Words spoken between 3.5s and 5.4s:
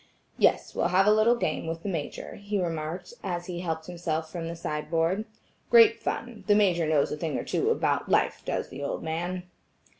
helped himself from the side board.